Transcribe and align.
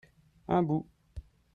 un 0.47 0.63
bout. 0.63 0.87